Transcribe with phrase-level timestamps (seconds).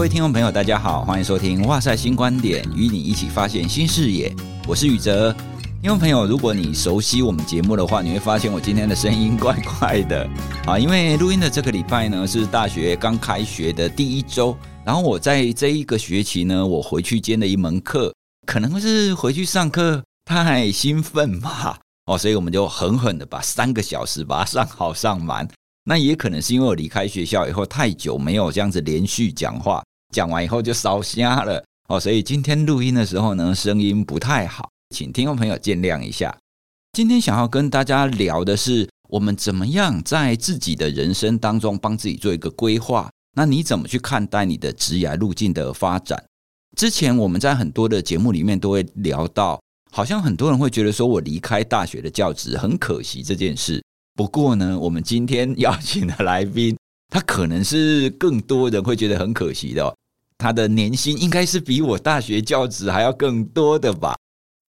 [0.00, 4.34] 各位听众朋友，大家好，欢迎收听《哇塞新观点》，与你一起发现新视野。
[4.66, 5.30] 我是宇哲。
[5.82, 10.26] 听众朋友，如果你熟悉我们节目的话，你会发现我今天的声音怪怪的
[10.64, 14.56] 啊，因为录音的这个礼拜呢是大学刚开学的第一周，
[14.86, 18.10] 然后我在这一个学期呢，我回去兼了一门课，
[18.46, 25.46] 可能是回去上课太兴奋吧，哦，所以我们就狠狠的把三个小时把它上好上满。
[25.84, 34.68] 那也可能是因为我离开学校以后太久没有这样子连续讲话，讲完以后就烧瞎了哦，所以今天录音的时候呢，声音不太好。
[34.94, 36.36] 请听众朋友见谅一下。
[36.92, 43.08] 今天想要跟大家聊的是，我们怎么样在自己的人生当中帮自己做一个规划。
[43.36, 46.20] 那你怎么去看待你的职业路径的发展？
[46.76, 49.60] 之前我们在很多的节目里面都会聊到，
[49.92, 53.80] 好像很多人会觉得说我离开大学的教职很可惜这件事。
[54.16, 56.76] 不过呢，我们今天邀请的来宾，
[57.08, 59.94] 他可能是更多人会觉得很可惜的。
[60.40, 64.16] 他的年薪应该是比我大学教职还要更多的吧。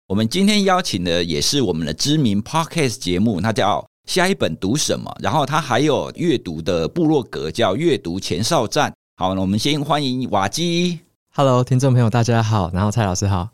[0.07, 3.81] 我们今天邀请的也是我们的知名 Podcast 节目，它叫
[4.11, 8.91] 《下一本读什么》，然后它还有阅读的部落格叫“阅读前哨站”。
[9.21, 11.01] 好，那我们先欢迎瓦基。
[11.35, 12.71] Hello，听众朋友，大家好。
[12.73, 13.51] 然后蔡老师好。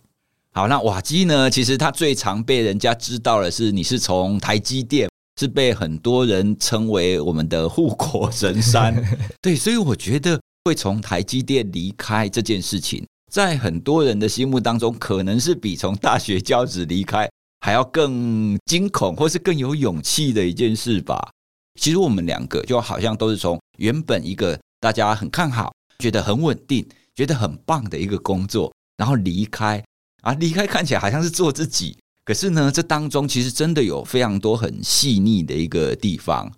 [0.52, 1.50] 好，那瓦基呢？
[1.50, 5.08] 其实他最常被人家知道的是，你是从台积电，
[5.40, 8.94] 是被很多人称为我们的护国神山。
[9.42, 13.04] 对，所以我觉得会从台积电离开这件事情。
[13.30, 17.28] 在很多人的心目当中，可能是比从大学教职离开
[17.60, 21.30] 还要更惊恐，或是更有勇气的一件事吧。
[21.78, 29.84] 其实我们两个就好像都是从原本一个大家很看好、觉得很稳定、觉得很棒的一个工作，然后离开
[30.22, 36.50] 啊，离开看起来好像是做自己，可是呢，这当中其实真的有非常多很细腻的一个地方。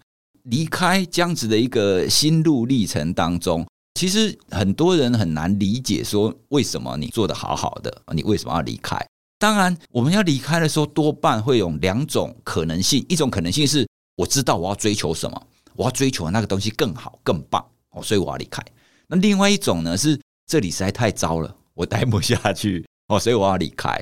[0.45, 3.67] 离开这样子的一个心路历程当中。
[3.97, 8.95] 其实很多人很难理解，说为什么你做得好好的，你为什么要离开？
[9.39, 13.03] 当然，我们要离开的时候，多半会有两种可能性。
[13.09, 18.63] 一种可能性是，我知道我要追求什么，我要追求那个东西更好、更棒，哦，所以我要离开。
[19.07, 23.99] 那另外一种呢，是这里实在太糟了，我待不下去，哦，所以我要离开。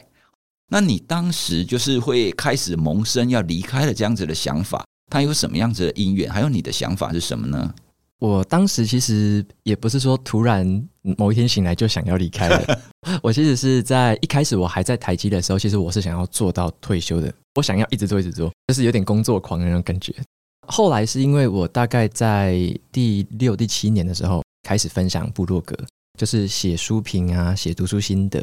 [0.68, 6.28] 那你当时就是会开始萌生要离开的这样子的想法，它有什么样子的因缘？
[6.28, 7.72] 还有你的想法是什么呢？
[8.20, 10.88] 我当时其实也不是说突然
[11.18, 12.80] 某一天醒来就想要离开了，
[13.22, 20.14] 我其实是在一开始我还在台积的时候，其实我是想要做到退休的，我想要一直做一直做，就是有点工作狂的那种感觉。
[20.66, 22.56] 后来是因为我大概在
[22.90, 25.76] 第六、第七年的时候开始分享部落格，
[26.18, 28.40] 就是写书评啊，写读书心得，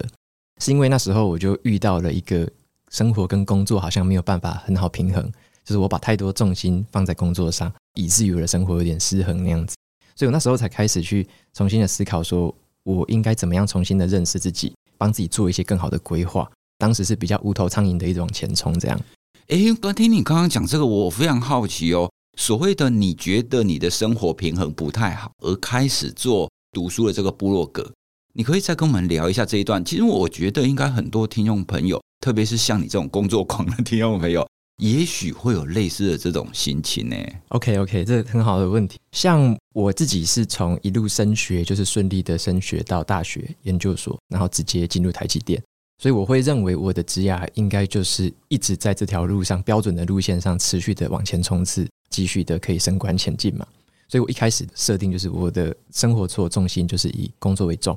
[0.61, 2.47] 是因为那时候我就遇到了一个
[2.89, 5.31] 生活跟工作好像没有办法很好平衡。
[5.63, 9.75] 就是我把太多重心放在工作上，以至于我的生活有点失衡那样子，
[10.16, 12.53] 所以我那时候才开始去重新的思考，说
[12.84, 16.50] 我应该怎么样重新的认识自己，帮自己做一些更好的规划。
[16.78, 19.00] 当时是比较无头苍蝇的一种前冲，这样。
[19.47, 22.09] 诶，刚听你刚刚讲这个，我非常好奇哦。
[22.38, 27.91] 所谓的你觉得你的生活平衡不太好，而开始做读书的这个部落格，
[28.34, 29.84] 你可以再跟我们聊一下这一段。
[29.84, 34.47] 其实我觉得应该很多听众朋友，特别是像你这种工作狂的听众朋友。
[34.81, 37.16] 也许会有类似的这种心情呢。
[37.50, 38.97] OK OK，这很好的问题。
[39.12, 45.62] 像我自己是从一路升学，就是顺利的升学到大学研究所，然后直接进入台积电，
[46.00, 53.63] 所以我会认为我的职涯应该就是一直在这条路上标准的路线上持续的往前冲刺，继续的可以升官前进嘛。
[54.08, 57.96] 所以我一开始设定就是我的生活所有重心就是以工作为重。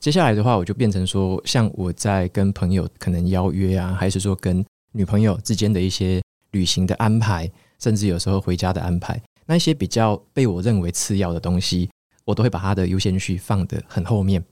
[0.00, 4.62] 接下来的话，我就变成说，像我在跟朋友可能邀约啊，还是说跟
[4.96, 6.22] 女朋友之间的一些
[6.52, 7.50] 旅行的安排，
[7.80, 11.90] 甚至有时候回家的安排，那一些比较被我认为次要的东西，
[12.24, 14.42] 我都会把它的优先序放得很后面。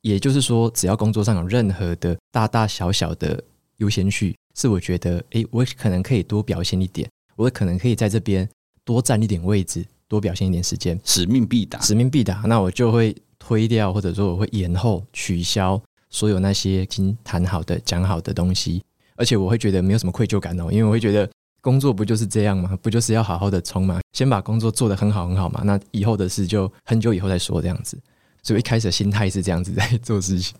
[0.00, 3.40] 也就是说，只要工作上有任何的大大小小的
[3.76, 8.48] 优先序，是我觉得，诶，我可能可以多表现一点，我可能可以在这边
[8.84, 18.82] 多占一点位置，多表现一点时间，使命必达，使命必达，那我就会推掉，或者说我会延后取消所有那些已经谈好的、讲好的东西。
[19.16, 21.28] 而且我会觉得没有什么愧疚感哦，因为我会觉得
[21.60, 22.76] 工作不就是这样吗？
[22.82, 24.00] 不就是要好好的冲吗？
[24.12, 27.98] 先把工作做得很好很好嘛，那以后的事就很久以后再说这样子。
[28.42, 30.54] 所以一开始的心态是这样子在做事情。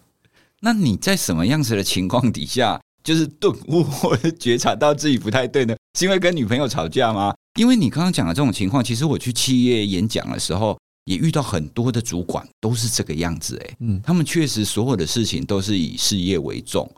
[0.61, 5.75] 那你在什么样子的情况底下，就是顿悟或者觉察到自己不太对呢？
[5.99, 7.35] 是因为跟女朋友吵架吗？
[7.59, 16.89] 因为你刚刚讲的这种情况，其实我去企业演讲的时候，也遇到很多的主管都是这个样子诶，嗯，他们确实所有的事情都是以事业为重。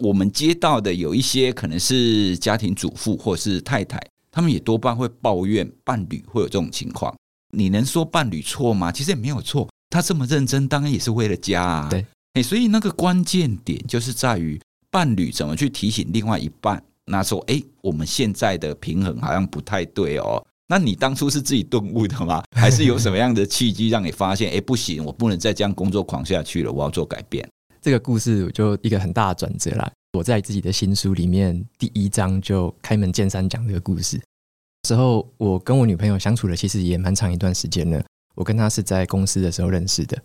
[0.00, 4.00] 我们接到的有一些可能是家庭主妇或是太太，
[4.30, 7.14] 他们也多半会抱怨伴侣会有这种情况。
[7.56, 8.90] 你能说伴侣错吗？
[8.90, 11.88] 其实也没有错，他这么认真，当然也是为了家啊。
[11.88, 14.60] 对，哎，所以那个关键点就是在于
[14.90, 20.44] 伴侣怎么去提醒另外一半，那说，哎，我们现在的平衡好像不太对哦。
[20.66, 22.42] 那你当初是自己顿悟的吗？
[22.56, 27.48] 还是有什么样的契机让你发现，哎，不行，我不能再这样工作狂下去了，我要做改变？
[27.84, 29.92] 这个故事就一个很大的转折啦。
[30.14, 34.18] 我在自己的新书里面第一章就开门见山讲这个故事。
[34.88, 38.02] 时候我跟我女朋友相处了，其实也蛮长一段时间了。
[38.36, 40.16] 我跟她是在公司的时候认识的，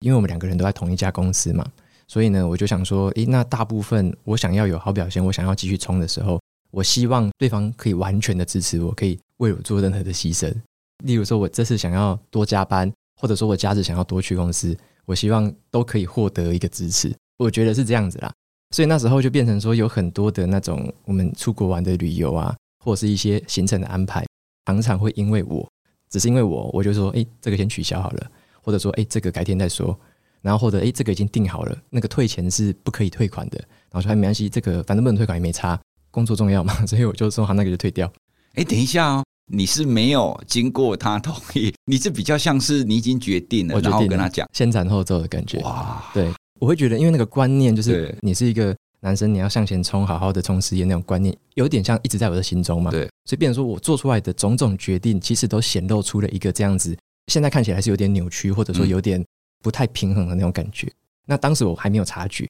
[0.00, 1.66] 因为我们两个人都在同一家公司嘛，
[2.06, 6.38] 所以呢，我就想说，诶，那大部分我想要有好表现，我想要继续冲的时候，
[6.70, 10.54] 我希望对方可以完全的支持我，可以为我做任何的牺牲。
[11.02, 14.76] 例如说，我这次想要多加班，或者说我假日想要多去公司。
[15.06, 18.30] 我希望都可以获得一个支持，我觉得是这样子啦。
[18.74, 22.54] 所以那时候就变成说，有很多的那种我们出国玩的旅游啊，
[22.84, 24.26] 或者是一些行程的安排，
[24.66, 25.66] 常常会因为我，
[26.10, 28.30] 只是因为我，我就说，哎，这个先取消好了，
[28.60, 29.98] 或者说，哎，这个改天再说，
[30.42, 33.58] 然后或者，哎，这个已经订好了，那个退钱是不可以退款的，
[33.90, 35.80] 然后说还没关系，这个反正不能退款也没差，
[36.10, 38.12] 工作重要嘛，所以我就说好，那个就退掉。
[38.54, 39.24] 哎，等一下哦。
[39.48, 45.58] 你是没有经过他同意，你是比较像是你已经决定了，我决定了，然后跟他讲先斩后奏的感觉。
[45.60, 52.90] 哇，对，我会觉得，因为那个观念就是你是一个男生，你要向前冲，好好的冲事业那种观念，有点像一直在我的心中嘛。
[52.90, 56.96] 对，所以变成说我做出来的种种决定，其实都显露出了一个这样子，
[57.28, 59.24] 现在看起来是有点扭曲，或者说有点
[59.62, 60.88] 不太平衡的那种感觉。
[60.88, 62.48] 嗯、那当时我还没有察觉，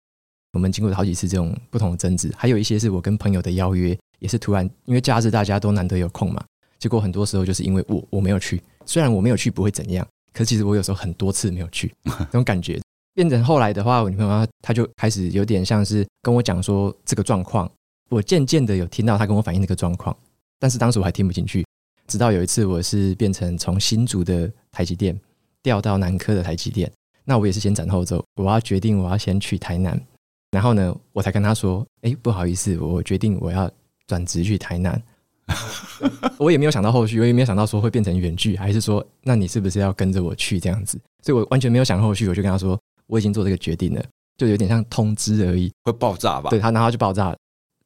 [0.55, 6.43] 我们经过了好几次这种不同的争执，还有一些是我跟朋友的邀约，也是突然因为假日大家都难得有空嘛。
[6.87, 12.81] 结果很多时候就是因为我我没有去，虽然我没有去不会怎样，可是其实我有时候很多次没有去， 那种感觉。
[13.13, 17.69] 变成后来的话，我女朋友她就开始有点像是跟我讲说这个状况，
[18.09, 20.17] 我渐渐的有听到她跟我反映这个状况，
[20.61, 21.67] 但是当时我还听不进去，
[22.07, 25.19] 直到有一次我是变成从新竹的台积电
[25.65, 26.89] 调到南科的台积电，
[27.25, 30.01] 那我也是先斩后奏，我要决定我要先去台南，
[30.53, 33.69] 然后呢，我才跟她说，哎，不好意思，我决定我要
[34.07, 35.03] 转职去台南。
[36.39, 40.99] 我也没有想到后续，我也没有想到说会变成远距，还是说，那你是不是要跟着我去这样子？
[41.23, 44.05] 所以我完全没有想后续，我就跟他说，我已经做这个决定了，
[44.37, 46.51] 就有点像通知而已，会爆炸吧？
[46.51, 47.37] 对，他然后就爆炸了。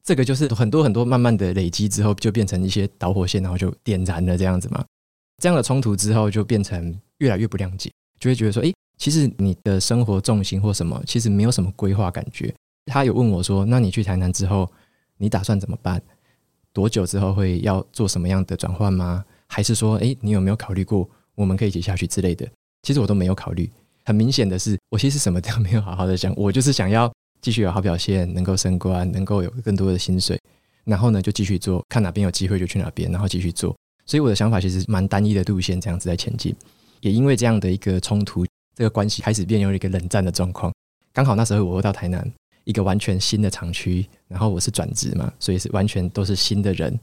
[0.03, 4.83] 这个就是很多很多慢慢的累积之后，就变成一些导火线，然后就点燃了这样子嘛。
[5.37, 12.53] 这样的冲突之后，就变成越来越不谅解，就会觉得说，诶，其实你的生活重心或什么，其实没有什么规划感觉。
[12.87, 14.69] 他有问我说，那你去台南之后，
[15.17, 16.01] 你打算怎么办？
[16.73, 19.23] 多久之后会要做什么样的转换吗？
[19.47, 22.47] 还是说，诶，你有没有考虑过我们可以一起下去之类的？
[22.83, 23.69] 其实我都没有考虑。
[24.05, 30.39] 很明显的是，我其实什么都没有好好的想，我就是想要继续有好表现，能够升官，能够有更多的薪水，
[30.85, 33.75] 然后呢就继续做，看哪边有机会就去哪边，然后继续做。
[34.05, 36.55] 所以我的想法其实蛮单一的路线，这样子在前进。
[37.01, 38.45] 也因为这样的一个冲突，
[38.75, 40.71] 这个关系开始变有一个冷战的状况。
[41.13, 42.31] 刚好那时候我又到台南。
[42.63, 46.97] 一个完全新的厂区，然后我是转职嘛，所以是完全都是新的人，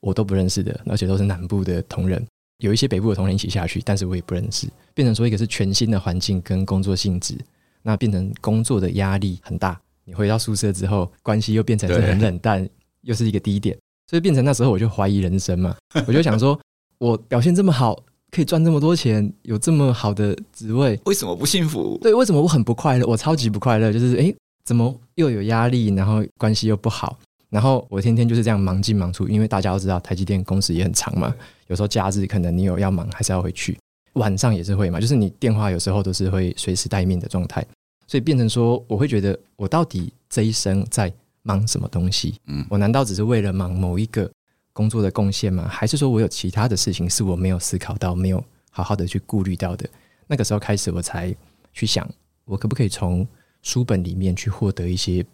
[0.00, 2.24] 我都不认识的，而且都是南部的同仁，
[2.58, 7.38] 有一些北部的同仁一起下去，但是我也不认识，变成说一个是全新的环境跟工作性质，
[7.82, 9.80] 那变成工作的压力很大。
[10.04, 12.68] 你回到宿舍之后，关系又变成是很冷淡，
[13.02, 13.76] 又是一个低点，
[14.10, 15.74] 所以变成那时候我就怀疑人生嘛，
[16.06, 16.60] 我就想说，
[16.98, 17.98] 我表现这么好，
[18.30, 21.98] 可以赚这么多钱，有这么好的职位，为什么不幸福？
[22.02, 23.06] 对，为什么我很不快乐？
[23.06, 24.34] 我超级不快乐，就是诶。
[24.64, 27.18] 怎么又有压力，然后关系又不好，
[27.50, 31.34] 然后我天天就是这样忙进忙出，因为大家都知道台积电工时也很长嘛，
[31.66, 33.78] 有时候假日可能你有要忙，还是要回去，
[34.14, 37.64] 晚上也是会嘛，就是你电话有时候都是会随时待命的状态，
[38.06, 42.34] 所以变成说，我会觉得我到底这一生在忙什么东西？
[42.46, 44.30] 嗯，我难道只是为了忙某一个
[44.72, 45.68] 工作的贡献吗？
[45.68, 49.86] 还是说我有其他的事情是我没有思考到，没有好好的去顾虑到的？
[50.26, 51.34] 那个时候开始，我才
[51.74, 52.08] 去想，
[52.46, 53.26] 我可不可以从
[53.64, 55.24] 书本里面去获得一些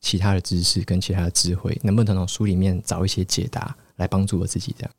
[0.00, 4.74] 其他的知识跟其他的智慧，能不能从书里面找一些解答来帮助我自己？
[4.78, 4.90] 这样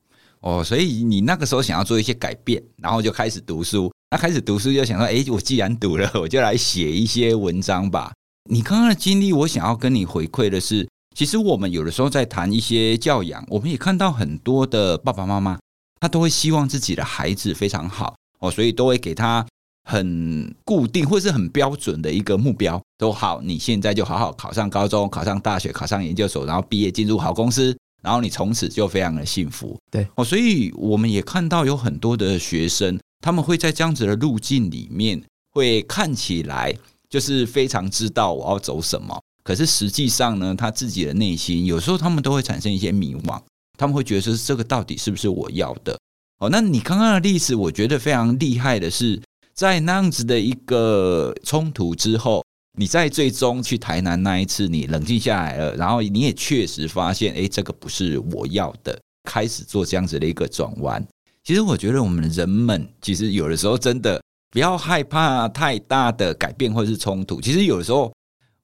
[0.41, 3.91] 哦，所以你那个时候想要做一些改变，然后就开始读书。
[4.11, 8.11] 那开始读书就想说，哎，我既然读了，我就来写一些文章吧。
[8.49, 15.57] 你刚刚的经历，我想要跟你回馈的是，其实我们有的时候在谈一些教养，我们也看到很多的爸爸妈妈，
[15.99, 19.45] 他都会希望自己的孩子非常好哦，所以都会给他。
[19.83, 29.75] 很固定或是很标准的一个目标都好，你现在就好好考上高中，考上大学，考上研究所，然后毕业进入好公司，然后你从此就非常的幸福。
[29.89, 35.21] 对哦，所以我们也看到有很多的学生，他们会在这样子的路径里面，
[35.51, 36.73] 会看起来
[37.09, 43.41] 就是非常知道我要走什么，可是实际上呢，他自己的内心有时候他们都会产生一些迷惘，
[43.77, 45.97] 他们会觉得说这个到底是不是我要的？
[46.37, 49.19] 哦，那你刚刚的例子，我觉得非常厉害的是。
[49.53, 52.43] 在那样子的一个冲突之后，
[52.77, 61.05] 你在最终去台南那一次，你冷静下来了，然后你也确实发现，哎，这个不是我要的，开始做这样子的一个转弯。
[61.43, 68.11] 其实我觉得我们人们其实有的时候真的不要害怕太大的改变或是冲突，其实有的时候。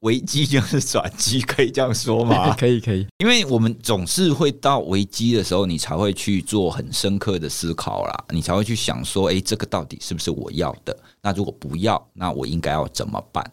[0.02, 2.54] 危机就是转机，可以这样说吗？
[2.58, 3.08] 可以，可以。
[3.18, 10.96] 因为我们总是会到危机的时候，你才会去做很深刻的思考啦，你才会去想说，诶，这个到底是不是我要的？
[11.22, 13.44] 那如果不要，那我应该要怎么办？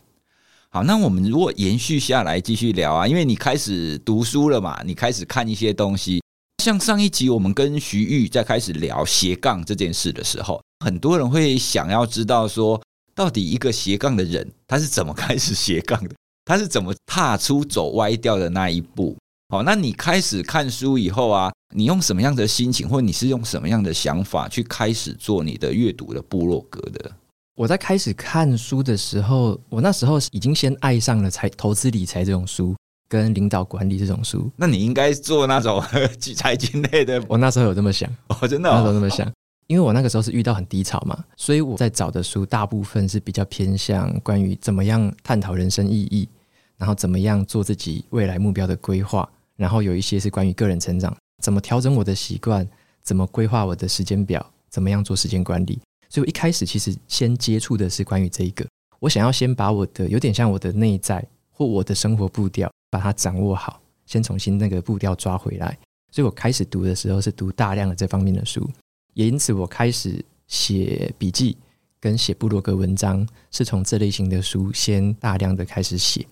[0.69, 6.21] 好，那我们如果延续下来继续聊啊，因为你开始读书了嘛，你开始看一些东西。
[6.63, 12.81] 像上一集我们跟徐玉在开始聊斜杠这件事的时候，很多人会想要知道说，
[13.15, 16.15] 到底一个斜杠的人他是怎么开始斜杠的？
[16.45, 19.17] 他是怎么踏出走歪掉的那一步？
[19.49, 27.13] 好，那你开始看书以后啊，你用什么样的心情，或你是用什么样的想法去开始做你的阅读的部落格的？
[27.57, 32.75] 我在开始看书的时候，我那时候已经先爱上了财投资理财这种书，
[33.09, 34.51] 跟领导管理这种书。
[34.57, 35.81] 那你应该做那种
[36.35, 37.23] 财经类的。
[37.29, 39.31] 我那时候有这么想， 哦，真的、哦，那时候这么想。
[39.67, 46.29] 因为我那个时候是遇到很低潮嘛，所以我在找的书大部分是比较偏向关于怎么样探讨人生意义，
[46.85, 49.27] 然后怎么样做自己未来目标的规划，
[49.57, 52.69] 然后有一些是关于个人成长，怎么调整我的习惯，
[53.01, 55.81] 怎么规划我的时间表，怎么样做时间管理。
[56.11, 58.67] 所以我一开始其实先接触的是关于这一个，
[59.01, 65.79] 我想要先把我的有点像我的内在或我的生活步调把它掌握好，先重新那个步调抓回来。
[66.11, 68.71] 所以我开始读的时候是读大量的这方面的书。
[69.15, 71.57] 也因此，我开始写笔记
[71.99, 76.27] 跟写部落格文章，是从这类型的书先大量的开始写。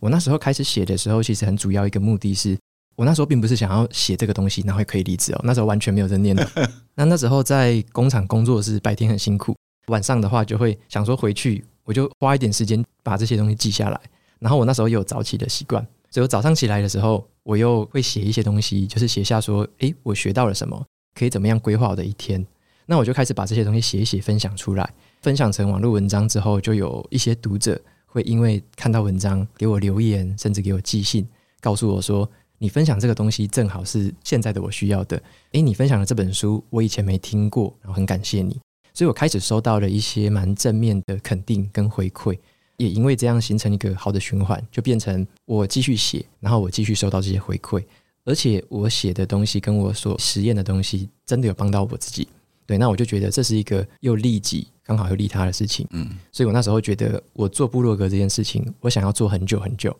[0.00, 2.56] 我那时候开始写的时候，其实很主要一个目的是，
[2.96, 5.40] 我那时候并不是想要写这个东西，然后可以离职哦。
[5.44, 6.44] 那时候完全没有这念头。
[6.94, 9.56] 那那时候在工厂工作是白天很辛苦，
[9.88, 14.00] 晚上的话就会想说回去，我就花一点时间把这些东西记下来。
[14.38, 20.84] 然后我那时候也有早起的习惯，所以我早上起来的时候，我又会写一些东西，就是写下说，诶，我学到了什么。
[21.14, 22.46] 可以怎么样规划我的一天？
[22.86, 24.88] 那我就开始把这些东西写一写，分享出来，
[25.20, 31.24] 分享成网络文章之后，就有一些读者会因为看到文章给我留言，甚至给我寄信，
[31.60, 35.22] 告诉我说：“你分享这个东西正好是现在的我需要的。”
[35.52, 38.58] 诶，你分享的这本书我以前没听过，然后很感谢你。
[38.94, 42.36] 所以我开始收到了一些蛮正面的肯定跟回馈，
[42.78, 47.84] 也因为这样形成一个好的循环，就变成我继续写，然后我继续收到这些回馈。
[48.24, 52.28] 而且我写的东西跟我所实验的东西真的有帮到我自己，
[52.66, 59.94] 对，那我就觉得这是一个又利己刚好又利他的事情，嗯，所以我那时候觉得我做部落格这件事情，我想要做很久很久。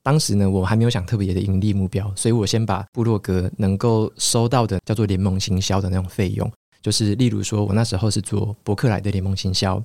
[0.00, 6.48] 当时呢，我还没有想特别的盈利目标，所以我先把部落格能够收到的叫做联盟行销的那种费用，
[6.80, 9.82] 就是例如说我那时候是做博客来的联盟行销，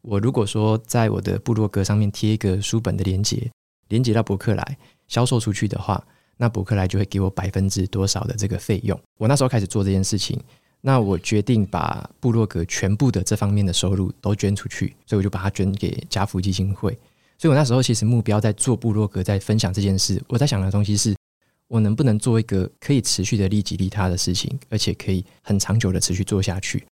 [0.00, 3.50] 我如果说在我的部落格上面贴一个书本的链接，
[3.88, 6.02] 连接到博客来销售出去的话。
[6.36, 9.00] 那博客来就会给我百分之多少的这个费用。
[9.18, 10.36] 我那时候开始做这件事情，
[10.86, 16.92] 那我决定把部落格全部的这方面的收入都捐出去，所以我就把它捐给家福基金会。
[17.38, 21.16] 所以我那时候其实目标在做部落格，在分享这件事，我在想的东西是，
[21.68, 26.86] 我能不能做一个可以持续的利己利他的事情，而且可以很长久的持续做下去。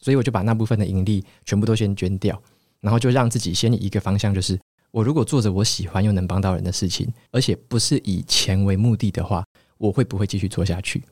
[0.00, 2.42] 所以我就把那部分的盈利全部都先捐掉，
[2.80, 4.58] 然后就让自己先以一个方向就是。
[4.90, 9.44] 我如果做着我喜欢又能帮到人的事情，而且不是以钱为目的的话，
[9.76, 11.02] 我会不会继续做下去？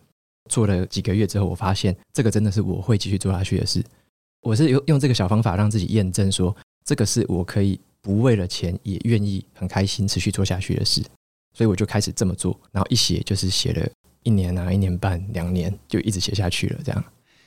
[0.52, 3.82] 做了几个月之后，我发现这个真的是我会继续做下去的事。
[4.42, 6.54] 我是用用这个小方法让自己验证说，
[6.84, 11.00] 这个是我可以不为了钱也愿意很开心持续做下去的事。
[11.54, 13.88] 所以我就开始这么做，然后一写就是写了
[14.24, 16.80] 一年啊，一年半、两年，就一直写下去了。
[16.84, 17.04] 这样。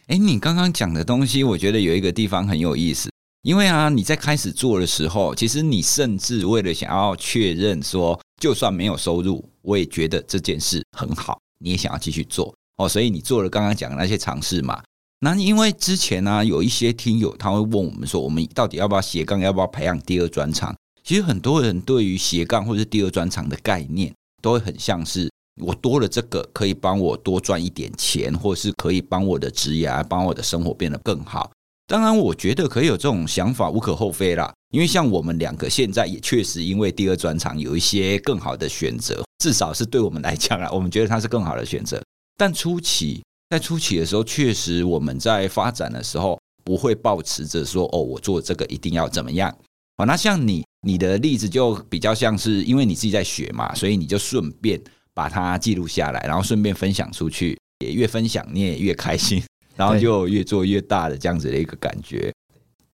[0.07, 3.11] 诶，你刚刚讲的东西，我觉得有一个地方很有意思。
[3.43, 14.81] 因为啊，你在开始做的时候，其实你甚至为了想要确认说，就算没有收入，我也觉得这件事很好，你也想要继续做哦，所以你做了刚刚讲的那些尝试嘛。
[15.19, 20.75] 那因为之前呢，有一些听友他会问我们说，我们到底要不要斜杠，要不要培养第二专长？
[21.03, 25.29] 其实很多人对于斜杠或者是第二专长的概念，都会很像是
[25.61, 31.49] 我多了这个可以帮我多赚一点钱，或是可以帮我的职业，帮我的生活变得更好。
[31.87, 34.51] 当然，我觉得可以有这种想法，无可厚非啦。
[34.71, 42.01] 因为像我们两个现在也确实因为第二专长有一些更好的选择，至少是对我们来讲啊，我们觉得它是更好的选择。
[42.37, 49.55] 但初期在初期的时候，确实我们在发展的时候不会抱持着说哦，我做这个一定要怎么样。
[49.97, 54.81] 好，那像你你的例子就比较像是因为你自己在学嘛，所以你就顺便
[55.13, 59.41] 把它记录下来，然后顺便分享出去，也越分享你也越开心。
[59.77, 62.33] 然后就越做越大的这样子的一个感觉。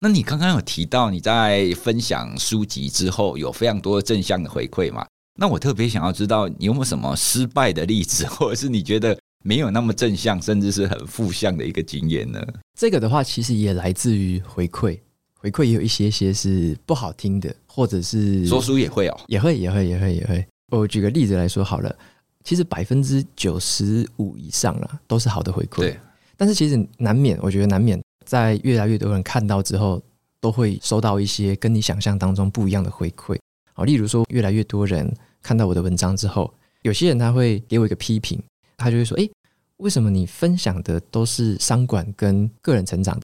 [0.01, 5.07] 那你刚刚有提到你在分享书籍之后有非常多的正向的回馈嘛？
[5.39, 12.43] 那我特别想要知道你有没有什么失败的例子， 或者是你觉得没有那么正向，甚至是很负向的一个经验呢？
[12.75, 14.99] 这个的话，其实也来自于回馈，
[15.35, 20.43] 回馈也有一些些是不好听的，或者是说书也会哦，也会，也会，也会，也会。
[20.71, 21.95] 我举个例子来说好了，
[22.43, 25.99] 其实百分之九十五以上啦都是好的回馈，对。
[26.35, 30.01] 但是其实难免，我觉得难免在越来越多人看到之后，
[30.41, 33.37] 都会收到一些跟你想象当中不一样的回馈。
[33.73, 38.41] 好，例如说，越来越多人看到我的文章之后，有些人他会给我一个批评，
[38.77, 39.29] 他就会说：“诶，
[39.77, 43.19] 为什么你分享的都是商管跟个人成长？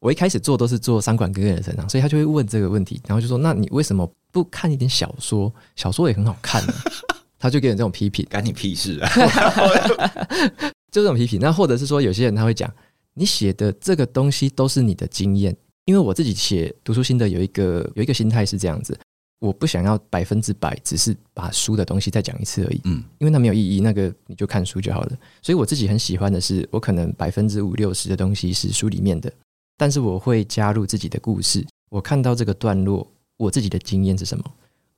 [0.00, 5.52] 我一开始做都是做商管跟个人成长，所以他就会问这个问题，然后就说：那你为什么不看一点小说？
[5.76, 6.72] 小说也很好看呢。
[7.38, 9.10] ”他就给你这种批评，干你屁事啊！
[10.92, 11.40] 就这种批评。
[11.40, 12.70] 那或者是说，有些人他会讲，
[13.14, 18.98] 你写的这个东西都是你的经验，因为我自己写读书心得有一个有一个心态是这样子。
[19.40, 22.80] 我不想要百分之百，只是把书的东西再讲一次而已。
[22.84, 23.80] 嗯，因为那没有意义。
[23.80, 25.18] 那个你就看书就好了。
[25.40, 29.32] 所以我自己很喜欢的是，我可能百分之五六十的东西是书里面的，
[29.78, 31.66] 但是我会加入自己的故事。
[31.88, 34.44] 我看到这个段落，我自己的经验是什么？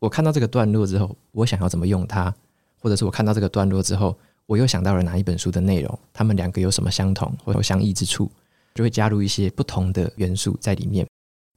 [0.01, 2.35] 我看到这个段落之后，我想要怎么用它？
[2.81, 5.99] 或者是我看到这个段落之后，我又想到了哪一本书的内容？
[6.13, 8.29] 他们两个有什么相同或有相异之处？
[8.75, 11.07] 就会加入一些不同的元素在里面。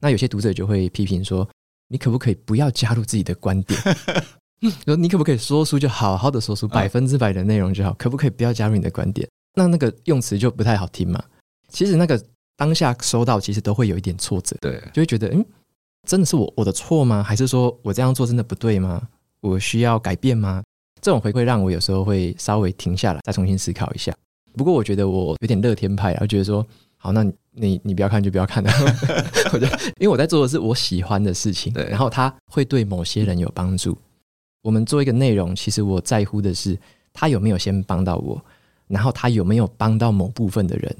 [0.00, 1.48] 那有些读者就会批评说。
[1.88, 3.80] 你可不可以不要加入自己的观点？
[4.84, 9.28] 说你可不可以说出就好好的说书，百分之百的内容就好，可不可以不要加入你的观点？
[9.54, 11.22] 那那个用词就不太好听嘛。
[11.68, 12.20] 其实那个
[12.56, 15.44] 当下收到，其实都会有一点挫折，对，就会觉得，嗯，
[16.06, 17.22] 真的是我我的错吗？
[17.22, 19.06] 还是说我这样做真的不对吗？
[19.40, 20.62] 我需要改变吗？
[21.00, 24.14] 这种回馈让我有时候会稍微停下来，再重新思考一下。
[24.54, 26.66] 不过我觉得我有点乐天派，然后觉得说。
[26.98, 27.22] 好，那
[27.56, 28.70] 你你你不要看就不要看了。
[29.52, 33.96] 我觉得，因为我在做的是我喜欢的事情，然后它会对某些人有帮助。
[34.62, 36.78] 我们做一个内容，其实我在乎的是
[37.12, 38.44] 他有没有先帮到我，
[38.88, 40.96] 然后他有没有帮到某部分的人。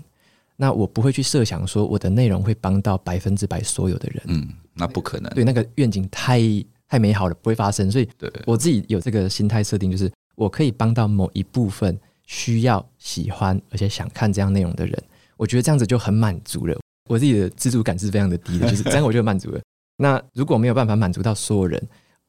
[0.57, 4.23] 那我不会去设想说我的内容会帮到百分之百所有的人。
[4.29, 5.31] 嗯，那不可能。
[5.35, 6.41] 对，那个愿景太
[6.89, 7.91] 太美好了，不会发生。
[7.91, 15.03] 所以，对我自己有这个心态设定，就是我可以帮到某一部分需要、喜欢而且想看这样内容的人。
[15.37, 19.61] 我觉得这样子就很满足了，我自己的自主感是非常的低的，就是 这样我就满足了。
[19.99, 21.83] 那如果没有办法满足到所有人，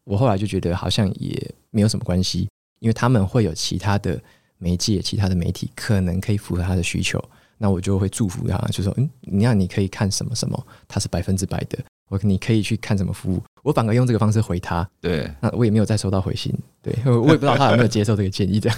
[0.04, 2.48] 我后来就觉得好像也没有什么关系，
[2.80, 4.22] 因为他们会有其他的
[4.58, 7.22] 媒介、其他的媒体可能可以符合他的需求，
[7.58, 11.78] 那我就会祝福他，就说嗯，你看你可以看什么什么，他是百分之百的，
[12.10, 18.78] 我你可以去看什么服务，我反而用这个方式回他，对，那我也没有再收到回信，对，我也不知道他有没有接受这个建议，这样。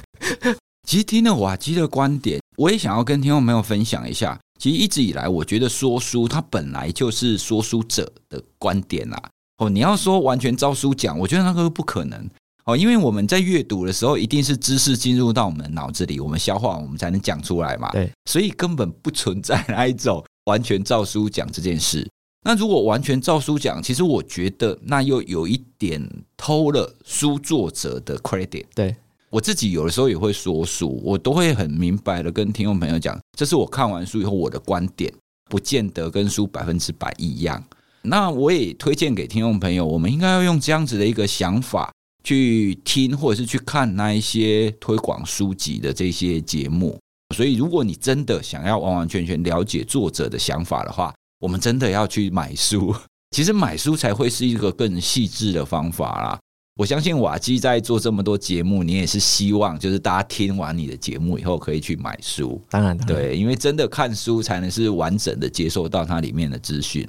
[0.90, 4.40] 其实听了瓦基的观点，我也想要跟听众朋友分享一下。
[4.58, 9.22] 其实一直以来，我觉得说书它本来就是说书者的观点啦。
[9.60, 12.28] 哦，你要说完全照书讲，我觉得那个不可能。
[12.66, 17.92] 哦，因为我们在阅读的时候，一定是知识进入到我们脑子里，我们消化，我们才能讲出来嘛。
[17.92, 22.10] 对，所以根本不存在那一种完全照书讲这件事。
[22.44, 26.04] 那如果完全照书讲，其实我觉得那又有一点
[26.36, 28.66] 偷了书作者的 credit。
[28.74, 28.96] 对。
[29.30, 35.14] 我自己有的时候也会说书，我都会很明白的跟听众朋友讲，这是我看完书以后我的观点，
[35.50, 37.64] 不见得跟书百分之百一样。
[38.02, 41.92] 那我也推荐给听众朋友，我们应该要用这样子的一个想法
[42.24, 46.98] 去听或者是去看那一些推广书籍的这些节目。
[47.36, 52.96] 所以，如果你真的想要完完全全了解作者的想法的话，我们真的要去买书。
[53.30, 56.40] 其实买书才会是一个更细致的方法啦。
[56.80, 62.58] 我相信瓦基在做这么多节目，你也是希望就是大家听完你的节目以后可以去买书。
[62.70, 67.06] 当然，对，因为真的看书才能是完整的接受到它里面的资讯。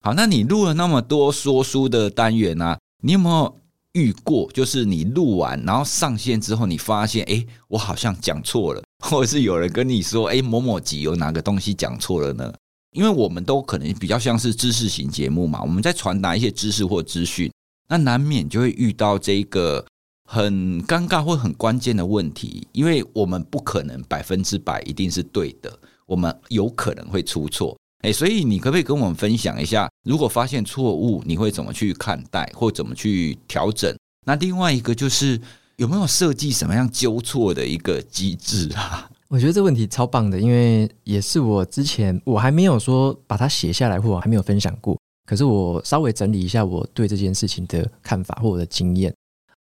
[0.00, 3.54] 好，那你录了那么多说书的单元啊，你有没有
[3.92, 4.50] 遇过？
[4.50, 12.50] 就是你录完然后上线之后，你发现哎，我好像讲错了， 或者是有人跟你说哎，某某集有哪个东西讲错了呢？
[12.92, 17.52] 因为我们都可能比较像是知识型节目嘛，我们在传达一些知识或资讯。
[17.88, 19.84] 那难免就会遇到这一个
[20.24, 27.76] 很尴尬或很关键的问题，因为我们不可能百分之百一定是对的，我们有可能会出错。
[28.02, 33.94] 哎，所以你可不可以跟我们分享一下，如果发现错误，你会怎么去看待或怎么去调整？
[34.26, 35.40] 那另外一个就是
[35.76, 39.08] 有没有设计什么样纠错的一个机制啊？
[39.28, 44.98] 我觉得这问题超棒的，因为也是我之前我还没有说把它写下来，或我还没有分享过。
[45.32, 49.10] 可是我稍微整理一下我对这件事情的看法或我的经验，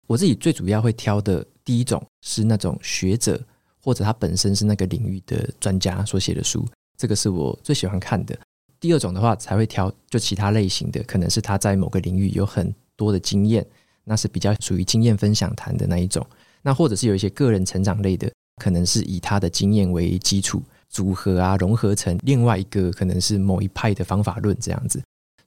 [0.07, 3.39] 我自己最主要会挑的第一种是那种学者
[3.79, 8.35] 或者他本身是那个领域的专家所写的书，这个是我最喜欢看的。
[8.81, 13.63] 第二种的话才会挑就其他类型的，可能是他在某个领域有很多的经验，
[14.05, 16.27] 那是比较属于经验分享谈的那一种。
[16.63, 24.99] 那或者是有一些个人成长类的，可能是以他的经验为基础，组合啊融合成另外一个可能是某一派的方法论这样子。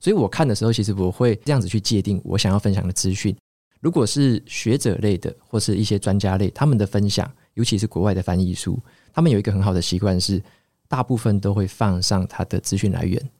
[0.02, 3.32] 所以我看的时候，其实我会这样子去界定我想要分享的资讯。
[3.80, 8.76] 如果是学者类的，或是一些专家类，他们的分享，尤其是国外的翻译书，
[9.12, 10.42] 他们有一个很好的习惯是，
[10.88, 13.30] 大部分都会放上他的资讯来源。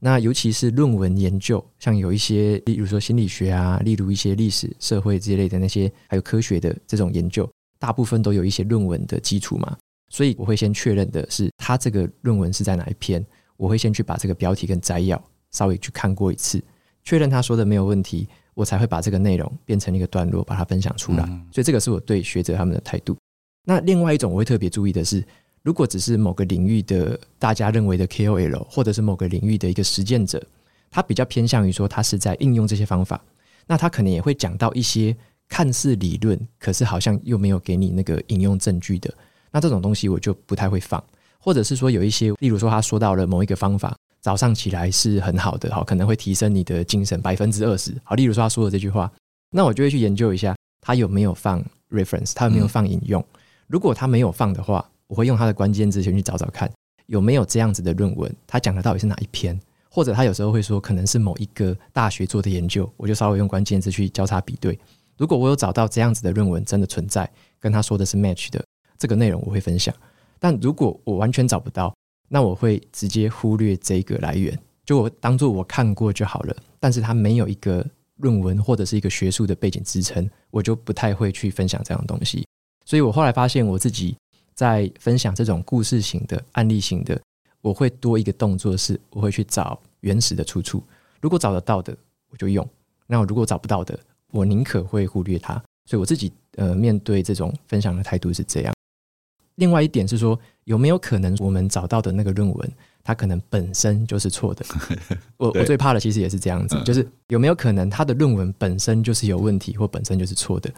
[0.00, 9.76] 那尤其是论文研究，像有一些，例如说心理学啊，例如一些历史、社会之类的那些，还有科学的这种研究，大部分都有一些论文的基础嘛。
[10.10, 13.24] 所以我会先确认的是，他这个论文是在哪一篇，
[13.56, 15.22] 我会先去把这个标题跟摘要。
[15.50, 16.62] 稍微去看过一次，
[17.04, 21.24] 确认他说的没有问题，我才会把这个内容变成一个段落，把它分享出来。
[21.52, 23.16] 所以这个是我对学者他们的态度。
[23.64, 25.24] 那另外一种我会特别注意的是，
[25.62, 30.42] 如果只是某个领域的大家认为的 KOL，或者是某个领域的一个实践者，
[30.90, 33.22] 他比较偏向于说他是在应用这些方法，
[33.66, 35.14] 那他可能也会讲到一些
[35.48, 39.12] 看似理论，可是好像又没有给你那个引用证据的，
[39.50, 41.02] 那这种东西我就不太会放。
[41.48, 43.96] 或者是说有一些，例如说他说到了某一个方法。
[44.20, 47.96] 早上起来是很好的，好，可能会提升你的精神百分之二十。
[48.04, 49.10] 好，例如说他说的这句话，
[49.50, 53.24] 那我就会去研究一下他有没有放 reference，他有没有放引用。
[53.66, 56.70] 如果他没有放的话，我会用他的关键字先去找找看
[57.06, 59.58] 有没有这样子的论文，他讲的到底是哪一篇，
[59.88, 64.78] 或者他有时候会说可能是某一个大学做的研究，我就稍微用关键字去交叉比对。
[65.16, 68.62] 如果我有找到这样子的论文真的存在，跟他说的是 match 的
[68.98, 69.94] 这个内容，我会分享。
[70.38, 71.94] 但如果我完全找不到，
[72.28, 76.56] 那我会直接忽略这个来源，就我当做我看过就好了。
[76.78, 77.84] 但是它没有一个
[78.16, 82.46] 论文或者是一个学术的背景支撑，我就不太会去分享这样东西。
[82.84, 84.16] 所以我后来发现，我自己
[84.54, 87.20] 在分享这种故事型的、案例型的，
[87.60, 90.82] 我会多一个动作是，我会去找原始的出处。
[91.20, 91.96] 如果找得到的，
[92.30, 92.64] 我就用；
[93.06, 93.98] 那如果找不到的，
[94.30, 95.54] 我宁可会忽略它。
[95.86, 98.74] 所以我自己呃，面对这种分享的态度是这样。
[99.58, 104.64] 另外一点是说，有没有可能我们找到的那个论文，它可能本身就是错的？
[105.36, 110.72] 我我最怕的其实也是这样子，就是有没有可能他的论文本身就是有问题，或本身就是错的？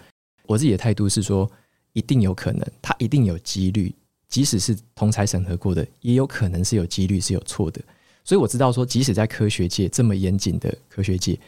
[0.46, 1.48] 我自己的态度是说，
[1.92, 3.94] 一定有可能，它一定有几率，
[4.28, 7.80] 即使是同才审核过的，也有可能是有几率是有错的。
[8.24, 11.38] 所以我知道说，即使在科学界这么严谨的科学界。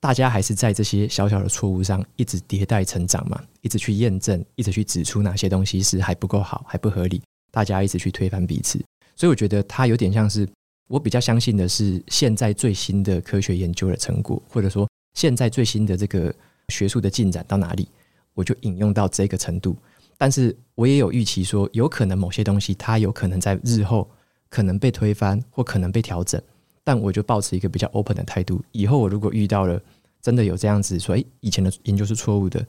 [0.00, 7.20] 大家还是在这些小小的错误上一直迭代成长嘛，一直去验证，一直去指出哪些东西是还不够好，还不合理。
[7.50, 8.78] 大家一直去推翻彼此，
[9.16, 10.46] 所以我觉得它有点像是
[10.88, 16.32] 我比较相信的是现在最新的科学研究的成果，或者说现在最新的这个
[16.68, 17.88] 学术的进展到哪里，
[18.34, 19.74] 我就引用到这个程度。
[20.18, 24.08] 但是我也有预期说，有可能某些东西它有可能在日后
[24.50, 26.40] 可能被推翻，或可能被调整。
[26.86, 29.82] 但我就抱持一个比较 open 的态度，以后我如果遇到了
[30.22, 32.64] 真的有这样子说，诶，以前的研究是错误的，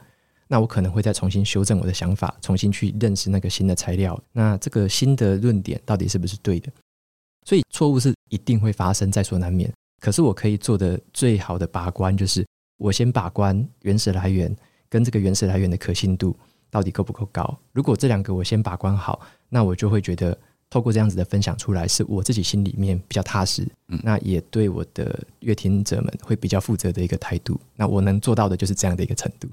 [0.48, 6.72] 那我可能会再重新修正我的想法，重新去认识那个新的材料，那这个新的论点到底是不是对的？
[7.46, 9.72] 所以错误是一定会发生，在所难免。
[10.02, 12.44] 可是我可以做的最好的把关，就是
[12.78, 14.56] 我先把关原始来源
[14.90, 16.36] 跟这个原始来源的可信度
[16.72, 17.56] 到底够不够高。
[17.72, 20.36] 如果这两个我先把关好，那我就会觉得。
[20.70, 27.60] 透过这样子的分享出来，是我自己心里面比较踏实，嗯，那也对我的阅听者们会比较负责的一个态度。
[27.76, 29.48] 那我能做到的就是这样的一个程度。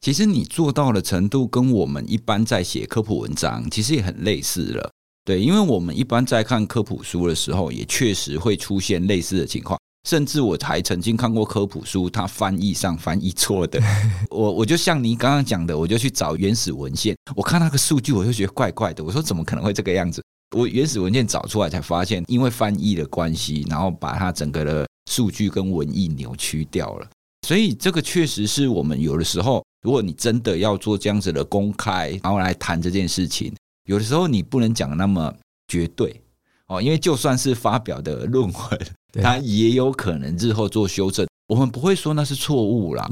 [0.00, 4.90] 其实你做到的程度，跟我们一般在写科普文章，其实也很类似了。
[5.24, 9.78] 对，因为我们一般在看科普书的时候，也确实会出现类似的情况。
[10.08, 13.78] 甚至我还曾经看过科普书，它翻译上翻译错的。
[14.30, 19.04] 我我就像你刚刚讲的，我就去找原始文献，我看那个数据，我就觉得怪怪的。
[19.04, 20.22] 我说怎么可能会这个样子？
[20.56, 27.08] 我原始文件找出来才发现，因为翻译的关系，然后把它整个的数据跟文艺扭曲掉了。
[27.46, 35.32] 所以这个确实是我们有的时候，如果你真的要做这样子的公开，然后来谈这件事情，有的时候你不能讲那么
[35.68, 36.20] 绝对
[36.66, 38.80] 哦，因为就算是发表的论文，
[39.22, 41.26] 它也有可能日后做修正。
[41.46, 43.08] 我们不会说那是错误啦，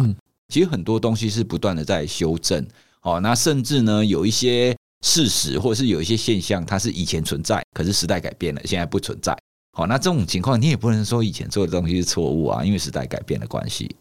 [0.49, 2.67] 其实很多东西是不断的在修正。
[3.03, 4.77] 哦，那甚至呢，有一些。
[5.03, 9.37] 事实，或者是有一些现象，它是以前存在，可是时代改变了，现在不存在。
[9.73, 13.95] 好，那这种情况，你也不能说以前做的东西是错误啊，因为时代改变的关系。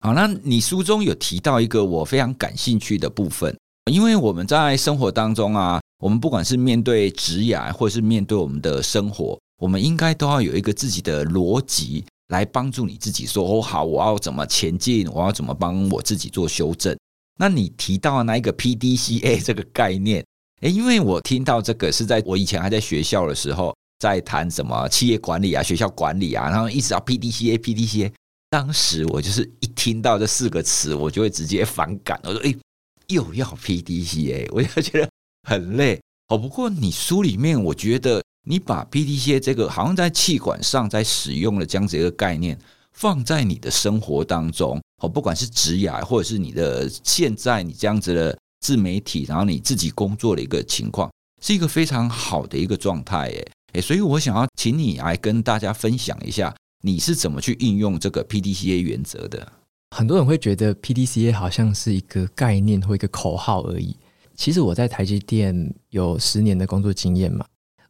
[0.00, 3.54] 好，那你书中有提到一个我非常感兴趣的部分，
[3.92, 16.96] 因为我们在生活当中啊，我们不管是面对职涯，或者是面对我们的生活，我们应该都要有一个自己的逻辑来帮助你自己说，哦，好，我要怎么前进，我要怎么帮我自己做修正。
[17.38, 20.24] 那你提到那一个 PDCA 这个概念。
[20.60, 28.12] 诶，因为我听到这个是在我以前还在学校的时候，在谈什么企业管理啊、学校管理啊，然后一直到 PDCA、PDCA。
[28.50, 32.18] 当时我就是一听到这四个词，我就会直接反感。
[32.24, 32.54] 我说：“哎，
[33.08, 35.08] 又要 PDCA， 我就觉得
[35.46, 42.58] 很累。”哦，不过你书里面，我觉得你把 PDCA 这个好像在气管上在使用了这样子一个概念，
[42.92, 51.10] 放在你的生活当中，哦，不管是职涯或者是你的现在你这样子的自媒体，然后你自己工作的一个情况，
[51.42, 56.54] 是一个非常好的一个状态，诶，诶，所以我想要请你来跟大家分享一下。
[56.80, 59.52] 你是怎么去应用这个 PDCA 原则的？
[59.96, 63.96] 很多人会觉得 PDCA 好像是一个概念或一个口号而已。
[64.36, 67.44] 其实我在台积电有十年的工作经验嘛，